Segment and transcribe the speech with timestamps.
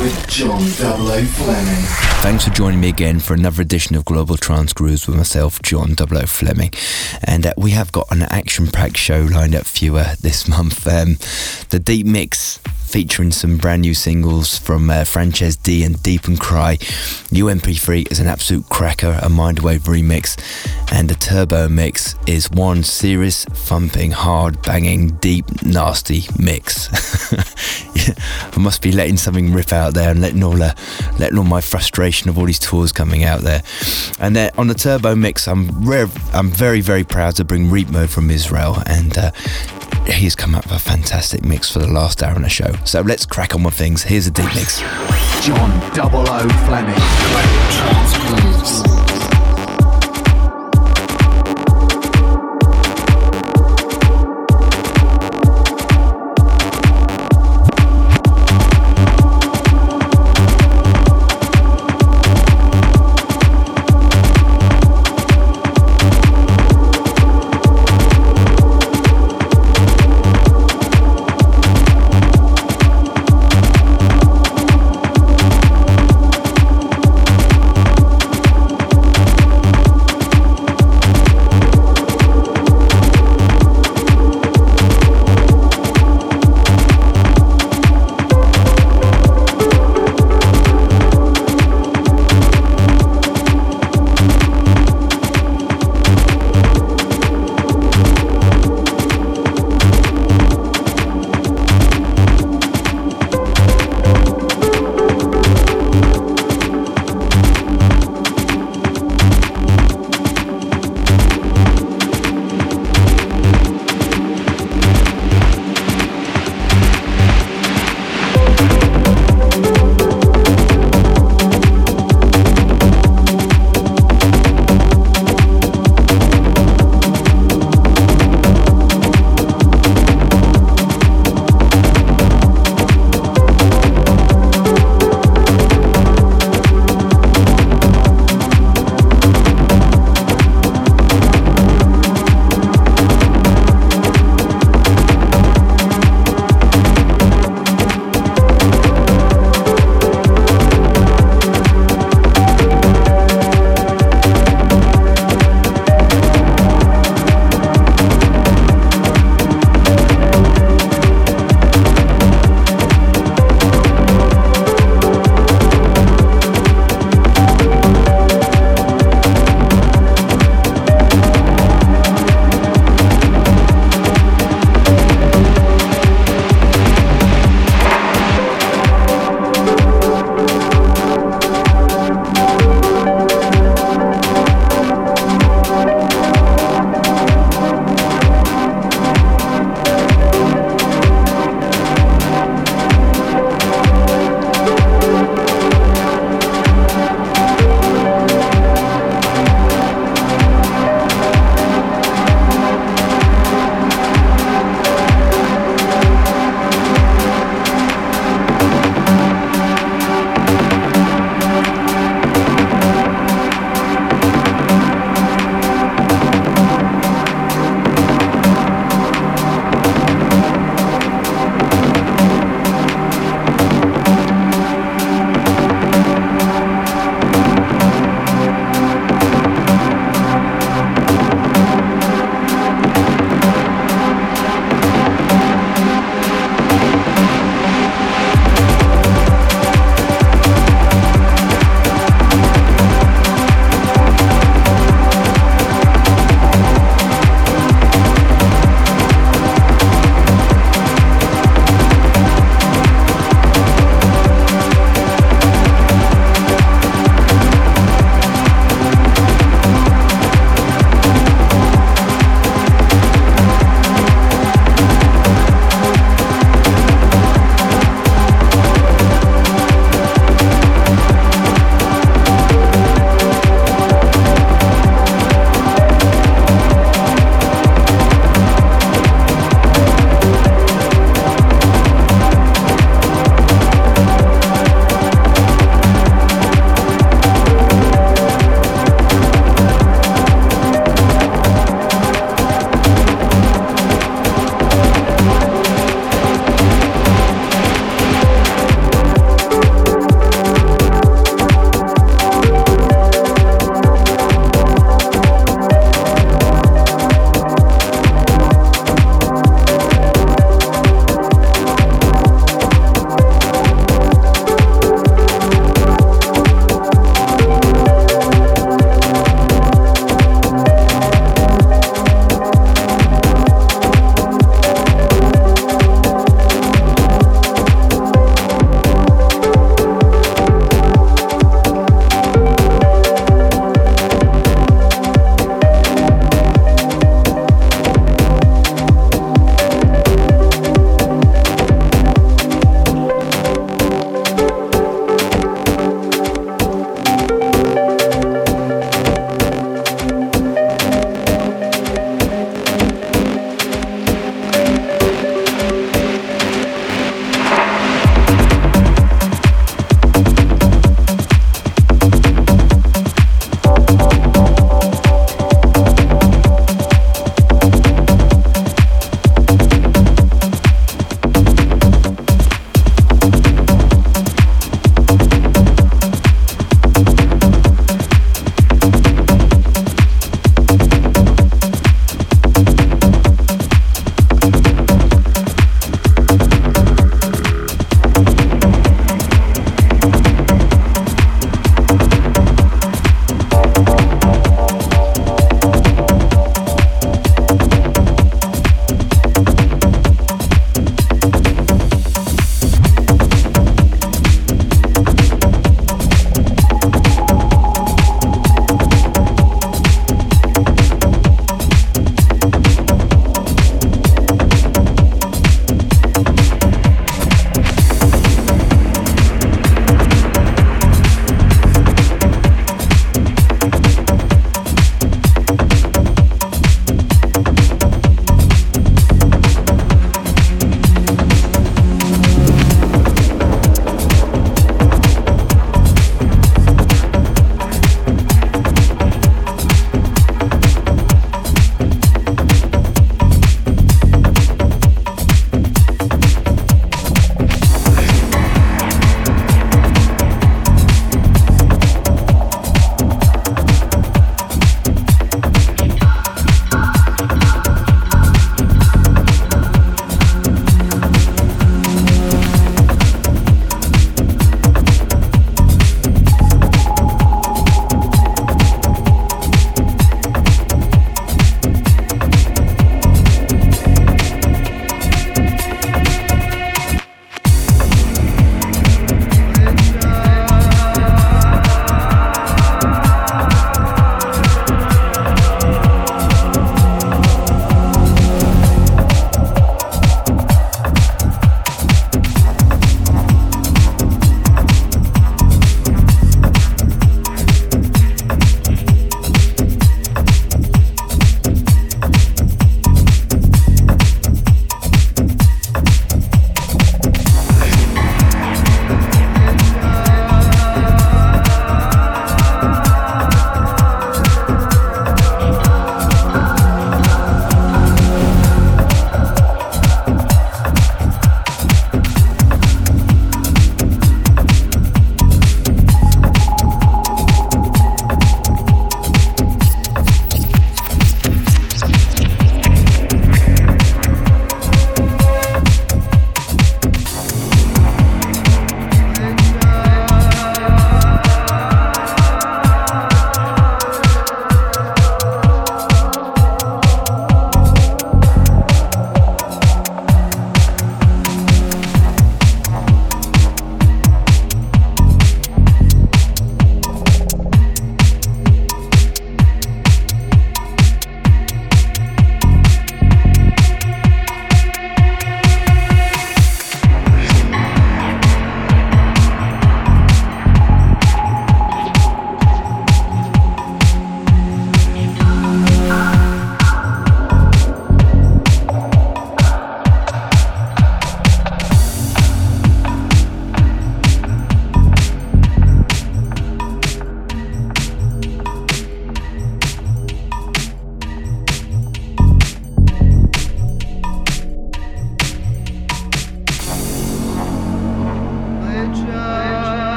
[0.00, 0.60] With John.
[2.22, 5.92] Thanks for joining me again for another edition of Global Trance Grooves with myself, John
[5.92, 6.72] Double Fleming.
[7.24, 10.48] And uh, we have got an action packed show lined up for you uh, this
[10.48, 10.86] month.
[10.86, 11.16] Um,
[11.68, 16.38] the Deep Mix featuring some brand new singles from uh, Frances D and Deep and
[16.38, 16.76] Cry.
[16.76, 20.36] UMP3 is an absolute cracker, a Mindwave remix,
[20.92, 26.88] and the Turbo mix is one serious, thumping, hard, banging, deep, nasty mix.
[27.94, 28.14] yeah,
[28.52, 30.74] I must be letting something rip out there and letting all uh,
[31.18, 33.62] letting all my frustration of all these tours coming out there.
[34.20, 38.08] And then on the Turbo mix, I'm rare, I'm very very proud to bring Reapmo
[38.08, 39.18] from Israel and.
[39.18, 39.32] Uh,
[40.14, 42.72] he's come up with a fantastic mix for the last hour of the show.
[42.84, 44.02] So let's crack on with things.
[44.02, 44.80] Here's a deep mix.
[45.44, 46.96] John Double O Fleming.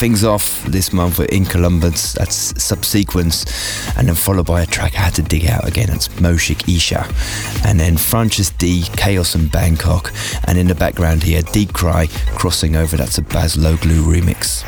[0.00, 3.44] Things off this month with In Columbus, that's Subsequence,
[3.98, 7.06] and then followed by a track I had to dig out again, that's Moshik Isha,
[7.66, 10.10] and then Francis D, Chaos and Bangkok,
[10.46, 14.64] and in the background here, Deep Cry crossing over, that's a Baz Loglu remix.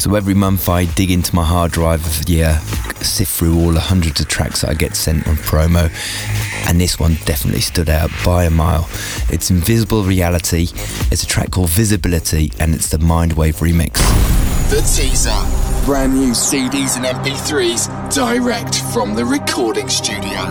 [0.00, 2.58] So every month I dig into my hard drive of the year,
[3.00, 5.88] sift through all the hundreds of tracks that I get sent on promo,
[6.66, 8.88] and this one definitely stood out by a mile.
[9.30, 10.68] It's Invisible Reality,
[11.10, 13.94] it's a track called Visibility, and it's the Mindwave remix.
[14.70, 15.84] The teaser.
[15.84, 20.48] Brand new CDs and MP3s direct from the recording studio.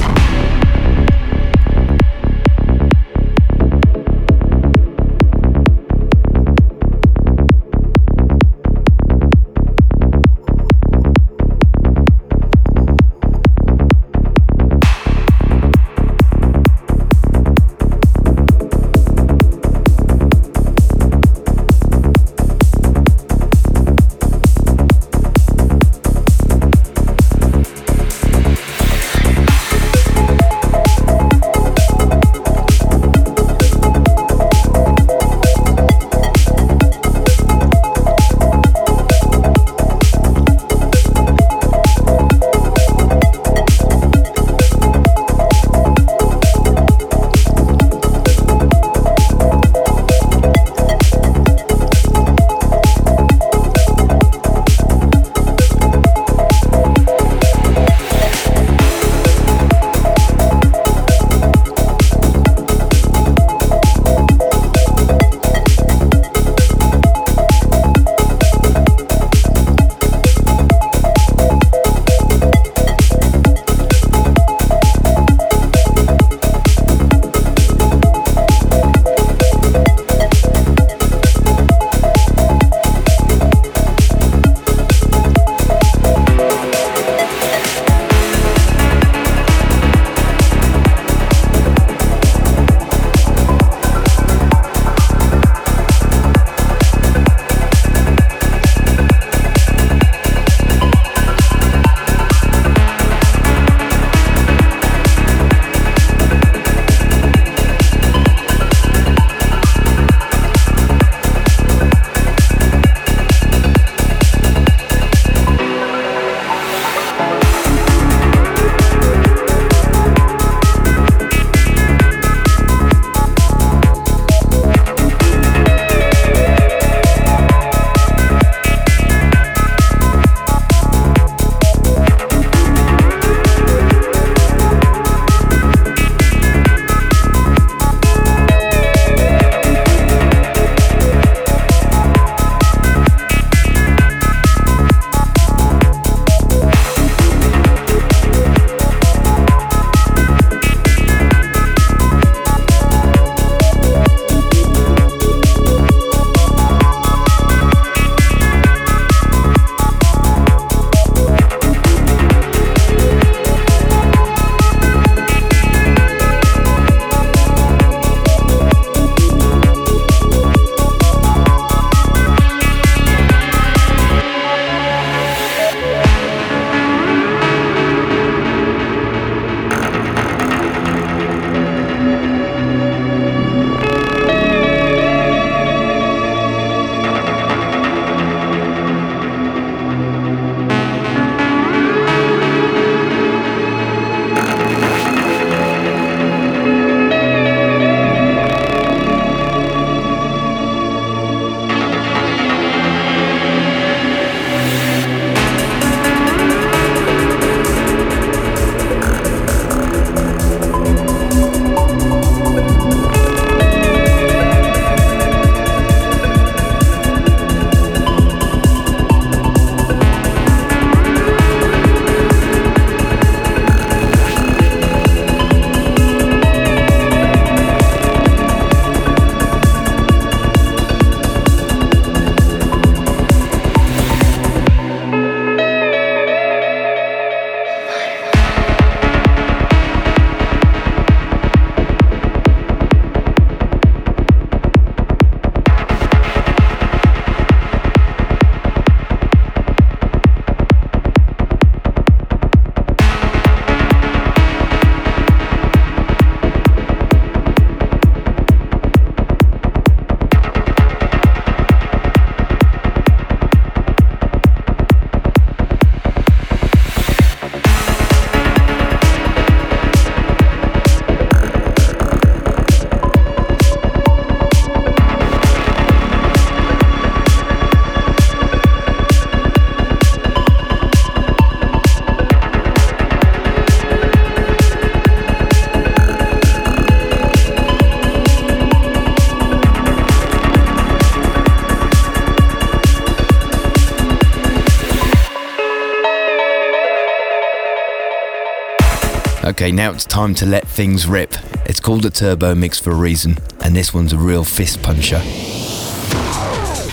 [299.53, 301.35] Okay, now it's time to let things rip.
[301.67, 305.19] It's called a turbo mix for a reason, and this one's a real fist puncher.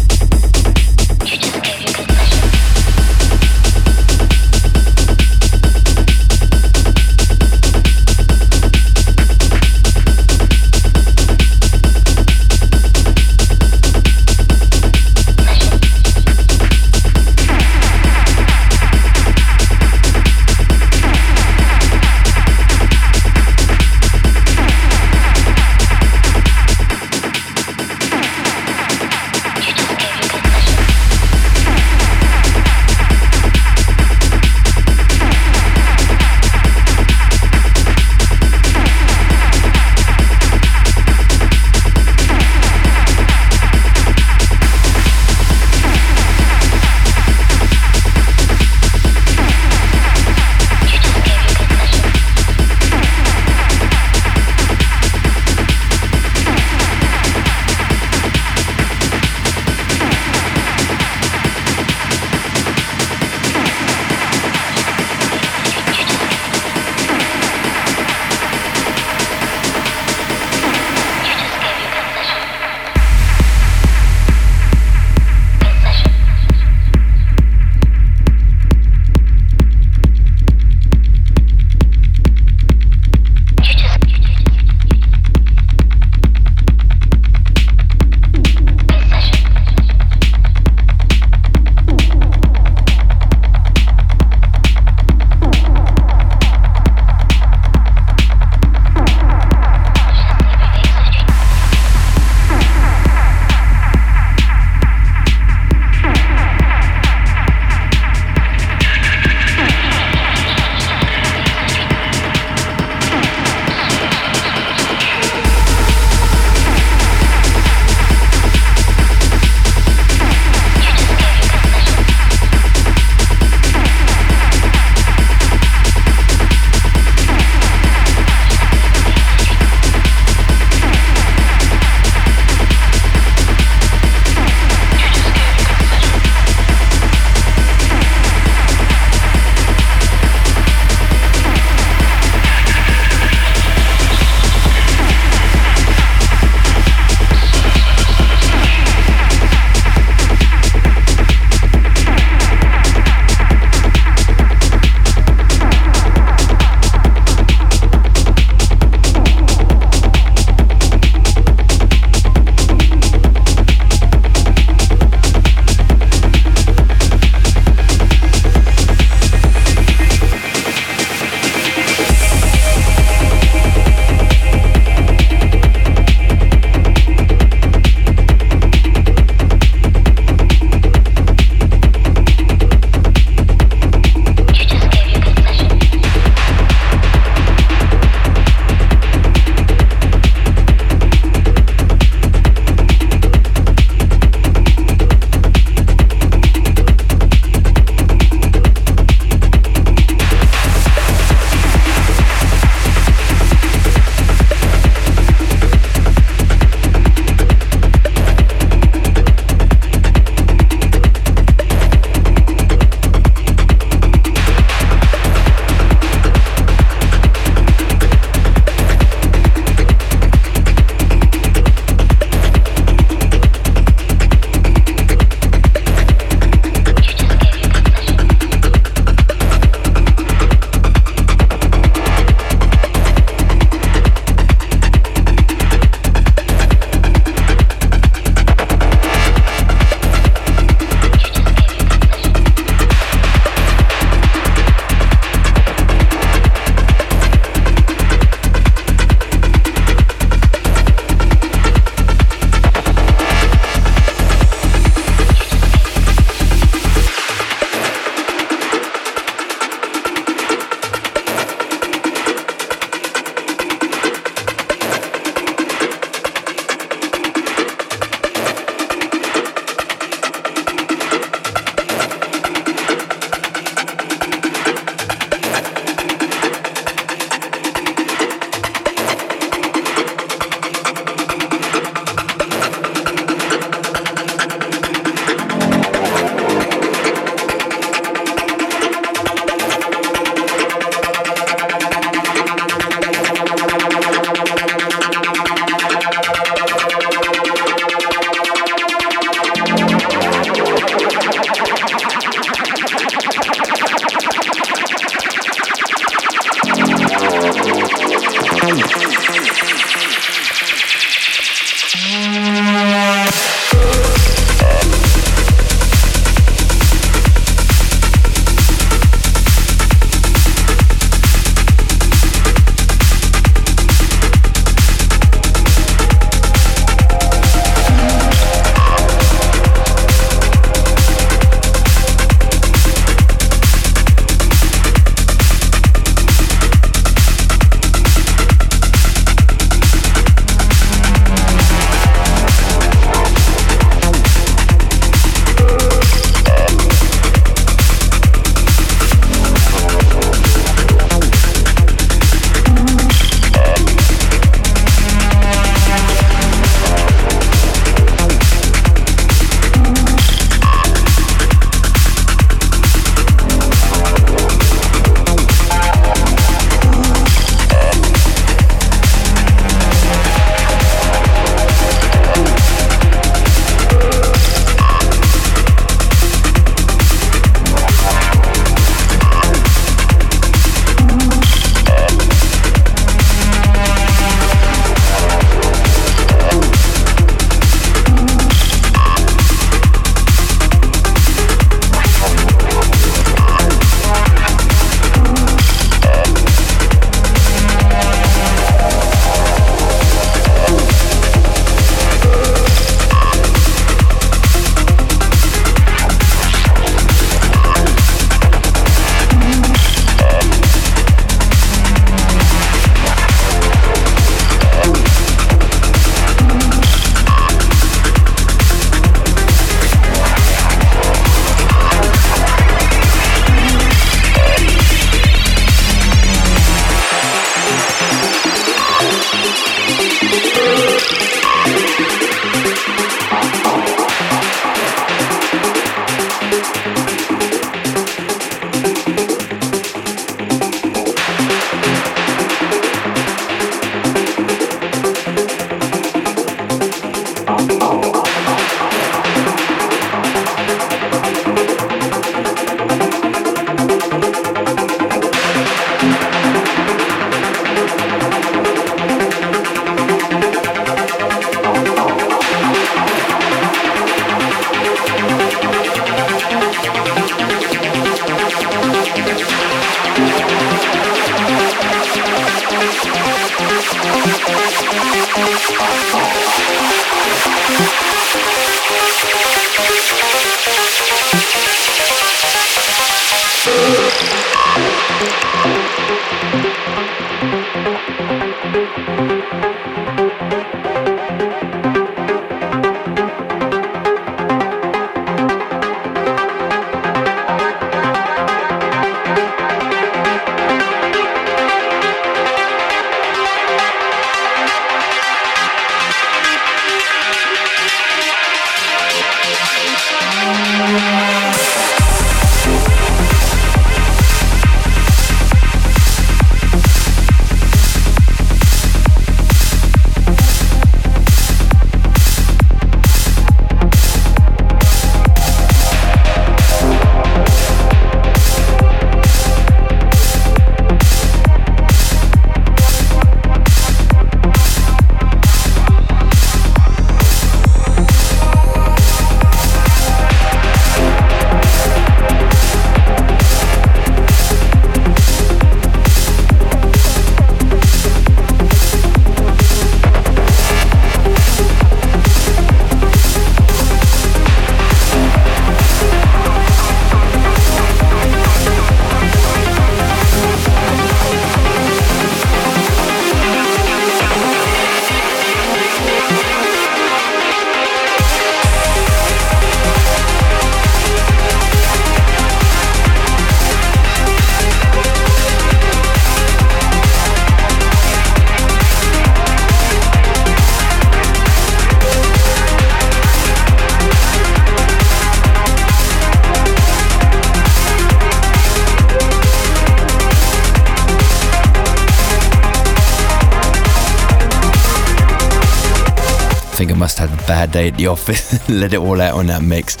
[597.76, 600.00] Day at the office, let it all out on that mix.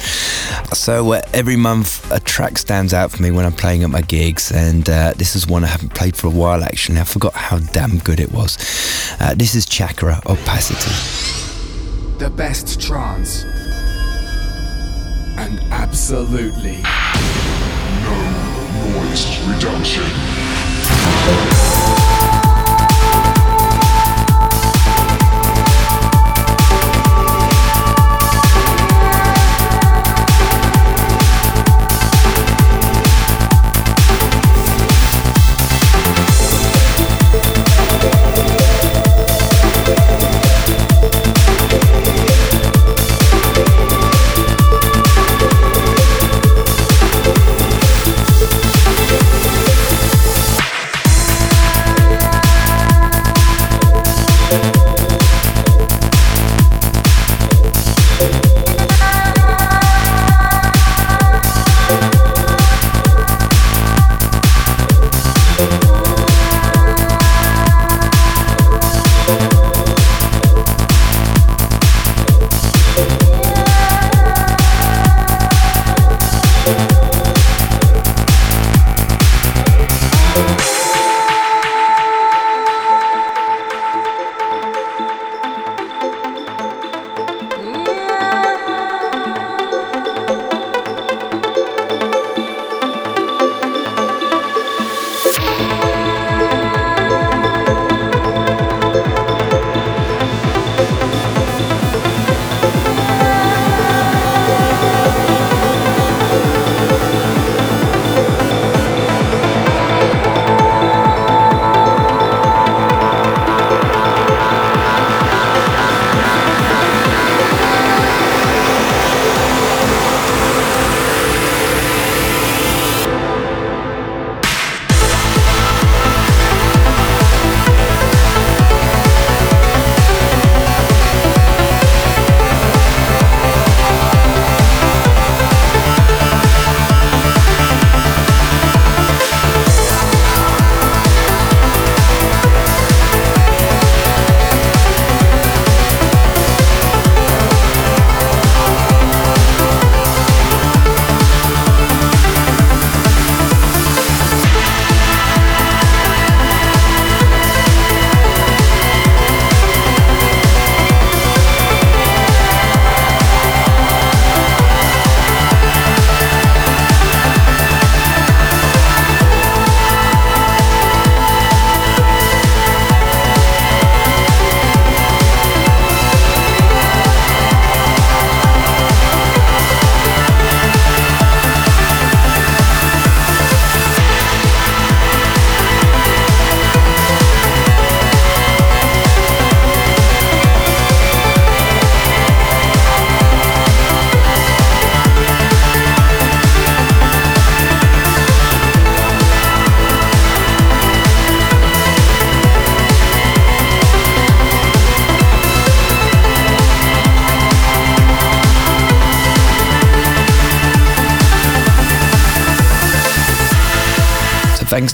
[0.72, 4.00] So uh, every month a track stands out for me when I'm playing at my
[4.00, 6.98] gigs, and uh, this is one I haven't played for a while actually.
[6.98, 8.56] I forgot how damn good it was.
[9.20, 10.90] Uh, this is Chakra Opacity.
[12.18, 13.44] The best trance.
[15.36, 16.80] And absolutely
[18.06, 18.16] no
[18.94, 20.04] noise reduction.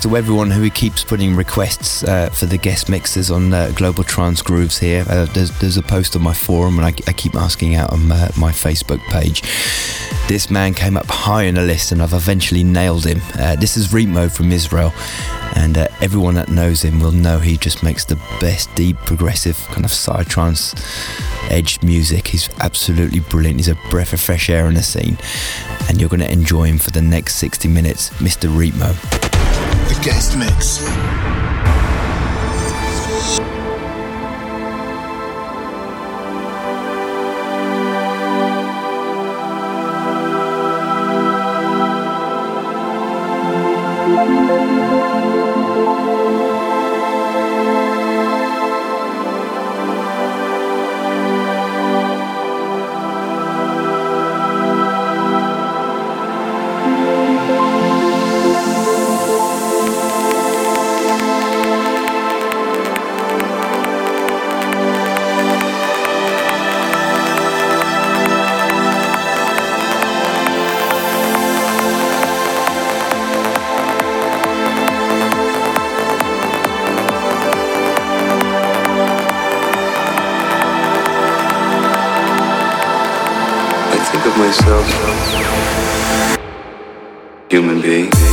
[0.03, 4.42] To everyone who keeps putting requests uh, for the guest mixers on uh, Global Trance
[4.42, 5.05] Grooves here.
[5.09, 8.09] Uh, there's, there's, a post on my forum, and I, I keep asking out on
[8.09, 9.42] my, my, Facebook page.
[10.26, 13.20] This man came up high on the list, and I've eventually nailed him.
[13.38, 14.92] Uh, this is Ritmo from Israel,
[15.55, 19.57] and uh, everyone that knows him will know he just makes the best deep progressive
[19.68, 20.74] kind of psytrance
[21.48, 22.28] edged music.
[22.28, 23.61] He's absolutely brilliant.
[23.61, 25.16] He's a breath of fresh air in the scene,
[25.88, 28.48] and you're going to enjoy him for the next 60 minutes, Mr.
[28.48, 29.11] Ritmo.
[30.03, 31.31] Guest mix.
[84.53, 84.86] yourself,
[87.48, 88.31] human being.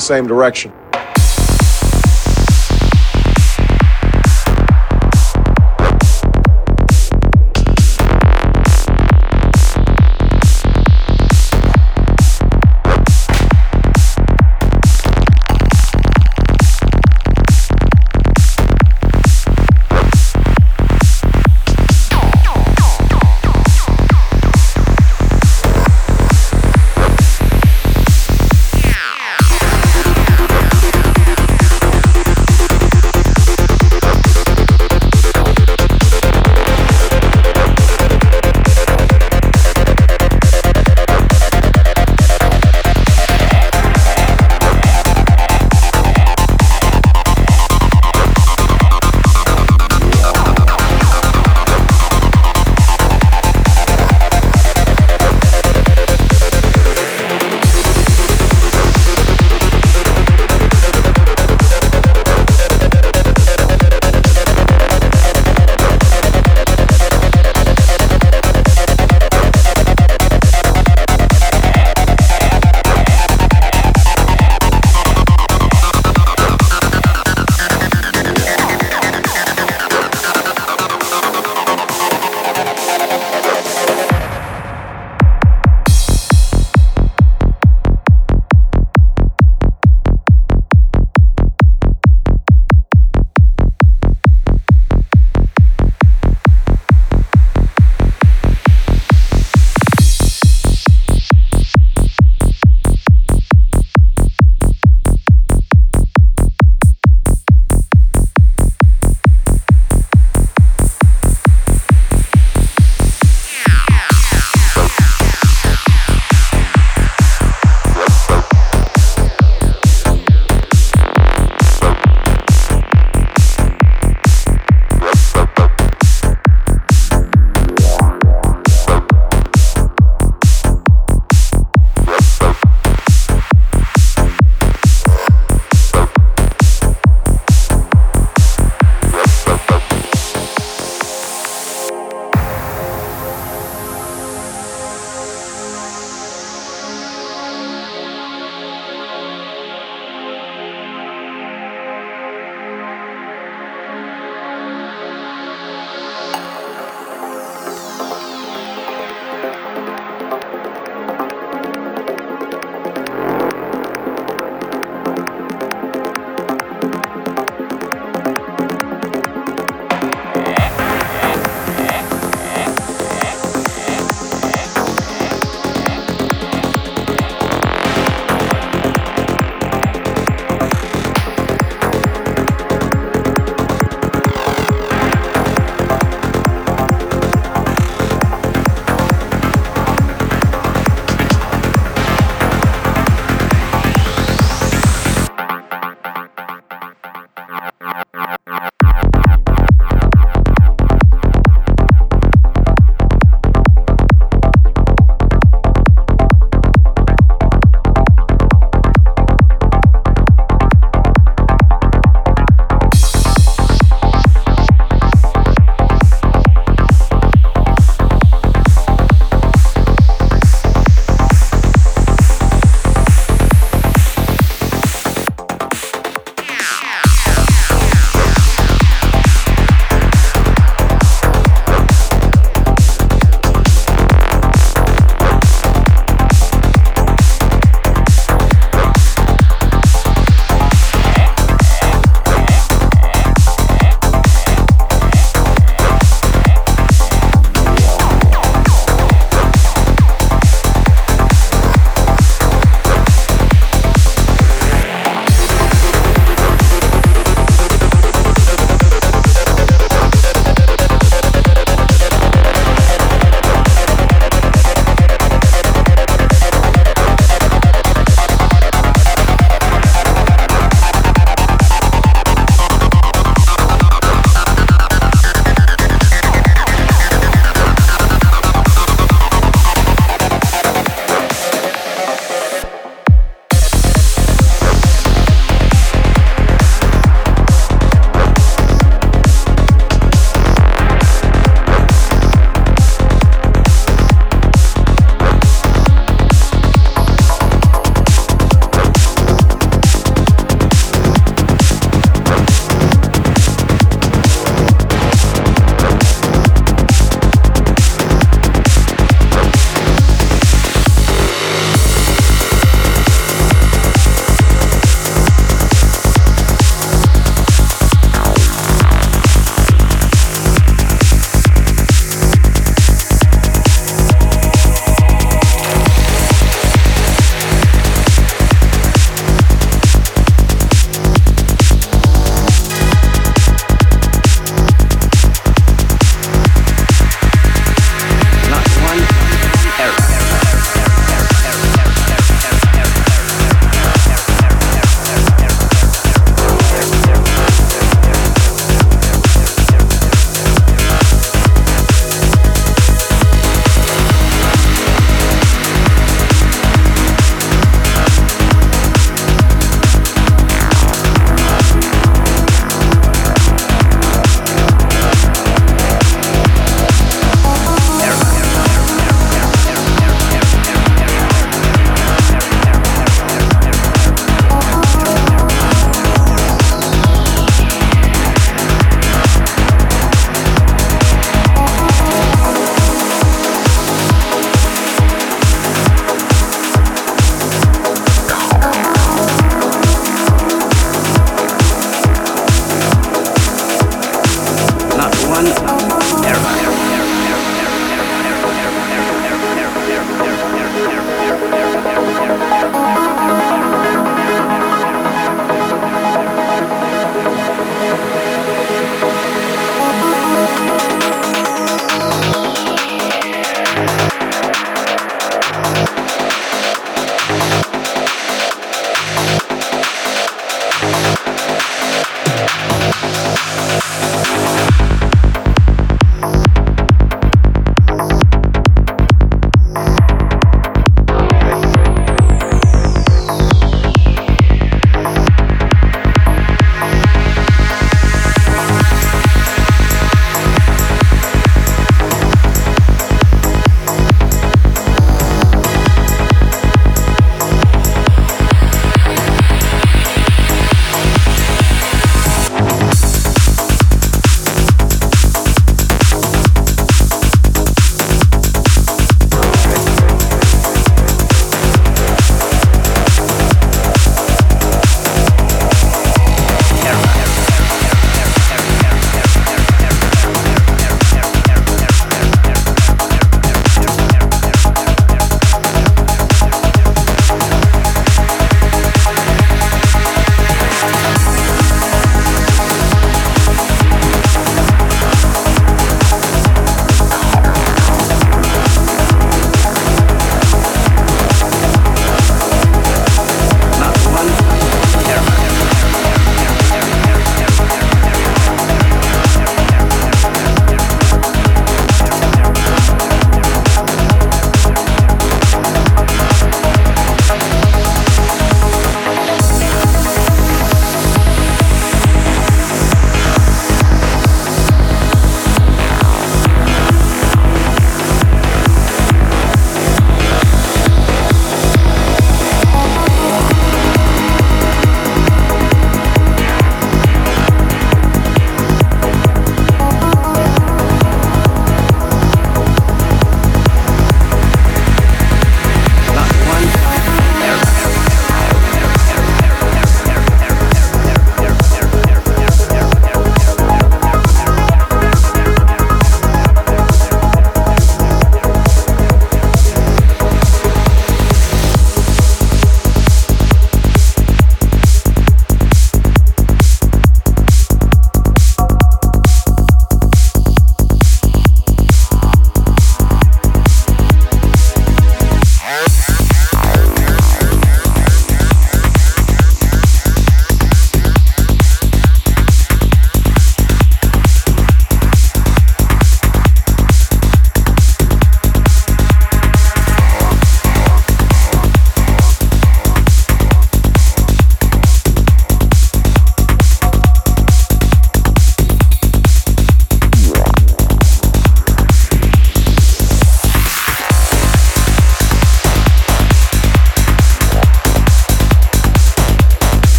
[0.00, 0.79] The same direction.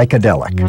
[0.00, 0.64] psychedelic.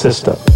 [0.00, 0.49] system.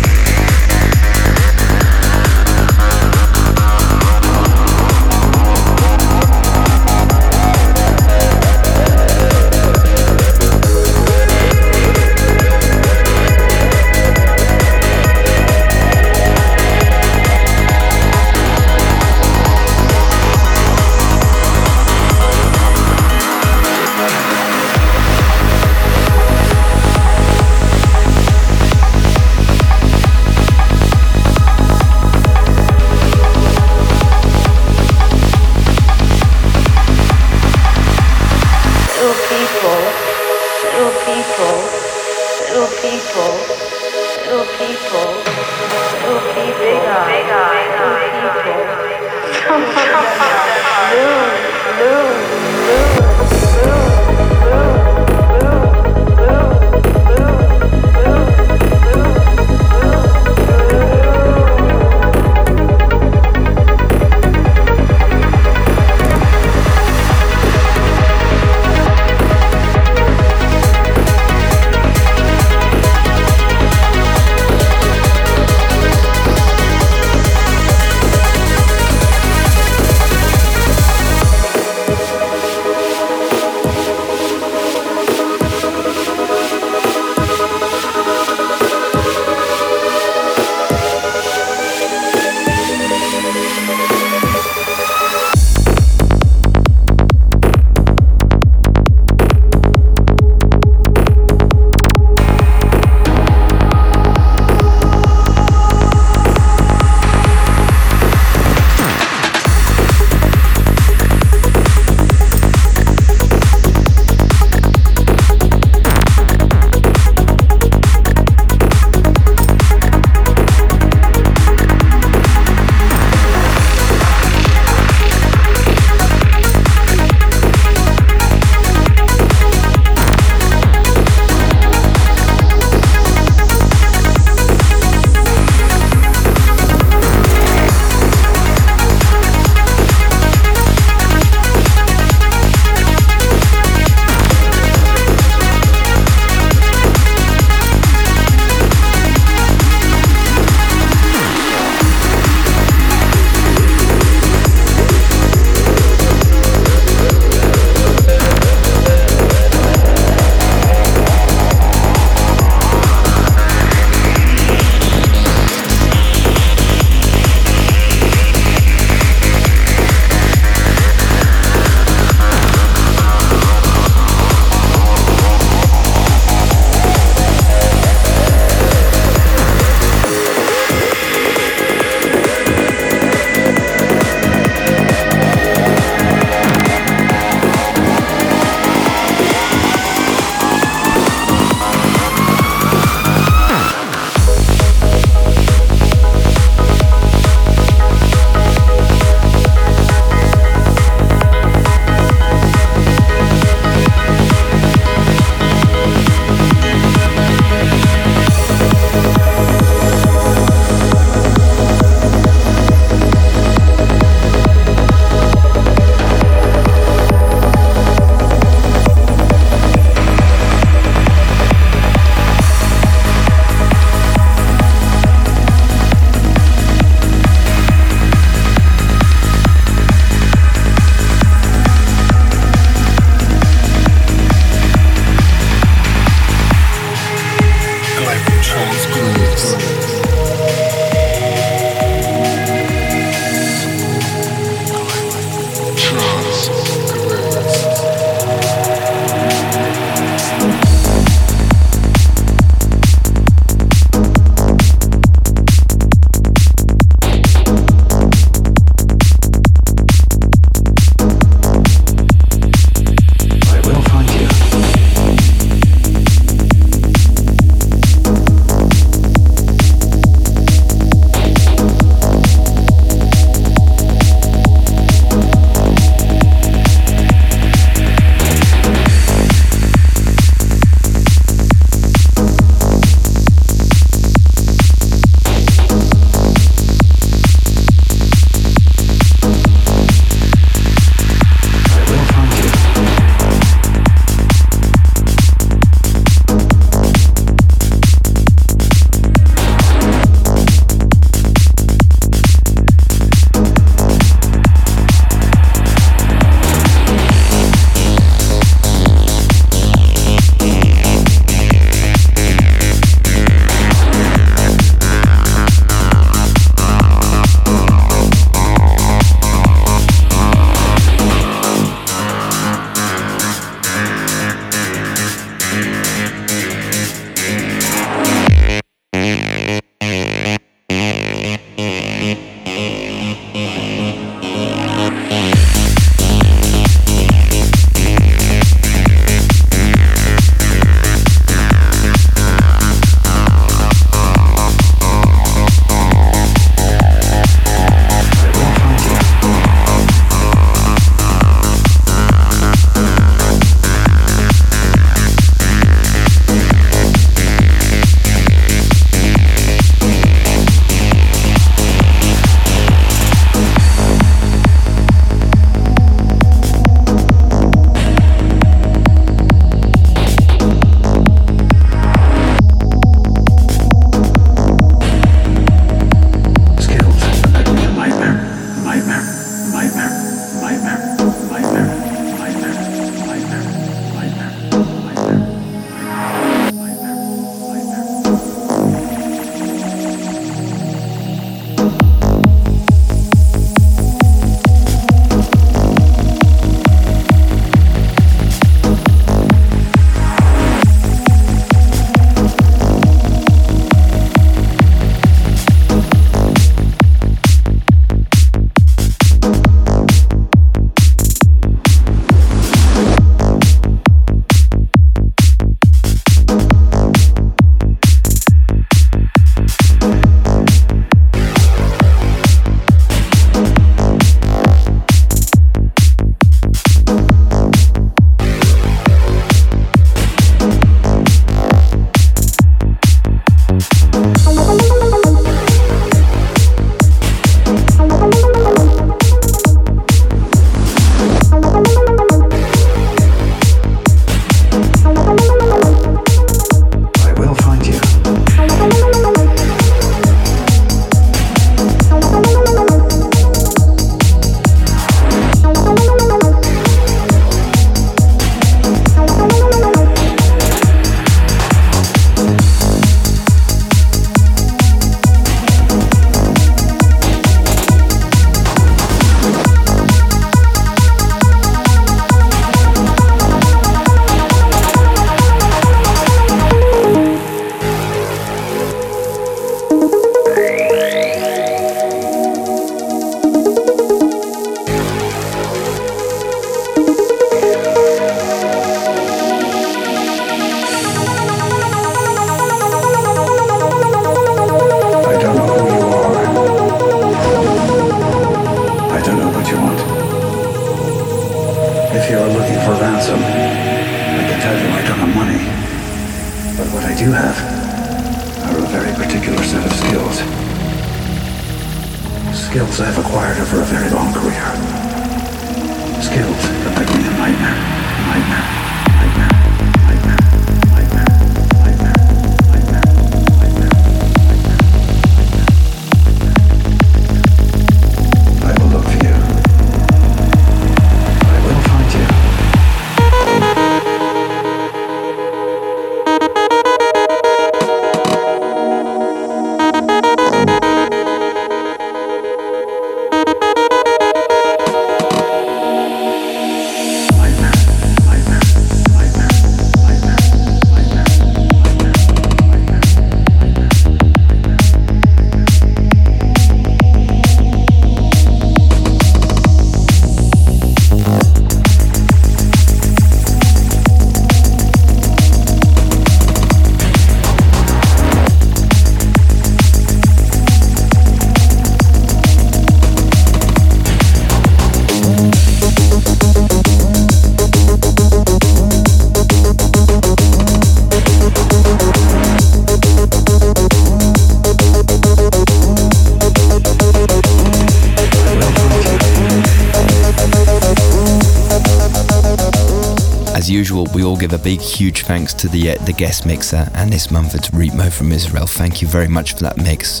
[594.18, 597.50] Give a big, huge thanks to the uh, the guest mixer, and this month it's
[597.50, 598.46] Ritmo from Israel.
[598.46, 600.00] Thank you very much for that mix.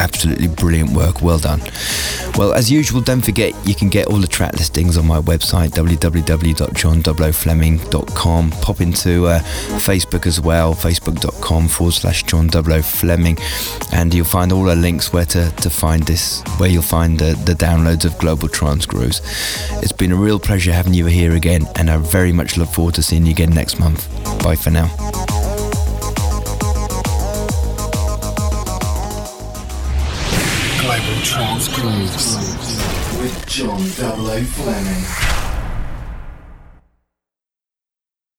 [0.00, 1.22] Absolutely brilliant work.
[1.22, 1.60] Well done.
[2.36, 5.68] Well, as usual, don't forget you can get all the track listings on my website
[5.70, 8.50] www.john00fleming.com.
[8.50, 13.36] Pop into uh, Facebook as well, facebook.com forward slash John Fleming,
[13.92, 17.34] and you'll find all the links where to, to find this, where you'll find the,
[17.44, 19.20] the downloads of Global Trance Grooves.
[19.82, 22.94] It's been a real pleasure having you here again, and I very much look forward
[22.94, 24.08] to seeing you again next month.
[24.42, 25.09] Bye for now.
[31.22, 32.36] Trance Grooves
[33.20, 35.39] with John 00 Fleming.